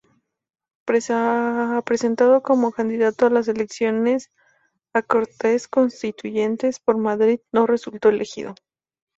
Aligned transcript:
Presentado 0.87 2.41
como 2.41 2.71
candidato 2.71 3.27
a 3.27 3.29
las 3.29 3.47
elecciones 3.47 4.31
a 4.93 5.03
Cortes 5.03 5.67
Constituyentes 5.67 6.79
por 6.79 6.97
Madrid, 6.97 7.41
no 7.51 7.67
resultó 7.67 8.09
elegido. 8.09 8.55